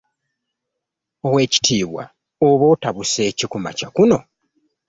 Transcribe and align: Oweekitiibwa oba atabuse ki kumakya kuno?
Oweekitiibwa 1.27 2.03
oba 2.47 2.65
atabuse 2.75 3.23
ki 3.37 3.45
kumakya 3.51 3.87
kuno? 3.95 4.17